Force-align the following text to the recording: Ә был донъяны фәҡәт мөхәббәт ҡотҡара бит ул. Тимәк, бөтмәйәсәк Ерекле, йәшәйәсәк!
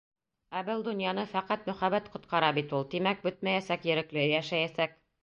Ә 0.59 0.63
был 0.69 0.79
донъяны 0.87 1.25
фәҡәт 1.33 1.69
мөхәббәт 1.71 2.09
ҡотҡара 2.15 2.51
бит 2.61 2.75
ул. 2.81 2.89
Тимәк, 2.97 3.25
бөтмәйәсәк 3.31 3.89
Ерекле, 3.95 4.29
йәшәйәсәк! 4.37 5.03